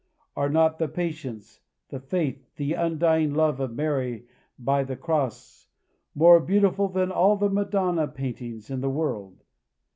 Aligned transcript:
Are 0.35 0.49
not 0.49 0.79
the 0.79 0.87
patience, 0.87 1.59
the 1.89 1.99
faith, 1.99 2.55
the 2.55 2.73
undying 2.73 3.35
love 3.35 3.59
of 3.59 3.75
Mary 3.75 4.25
by 4.57 4.83
the 4.83 4.95
cross, 4.95 5.67
more 6.15 6.39
beautiful 6.39 6.87
than 6.89 7.11
all 7.11 7.37
the 7.37 7.51
Madonna 7.51 8.07
paintings 8.07 8.71
in 8.71 8.81
the 8.81 8.89
world. 8.89 9.43